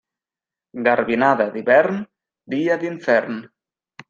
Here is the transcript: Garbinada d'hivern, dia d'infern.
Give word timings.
Garbinada 0.87 1.47
d'hivern, 1.57 2.01
dia 2.55 2.79
d'infern. 2.85 3.39